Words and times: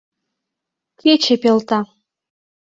Кече 0.99 1.35
пелта. 1.41 1.79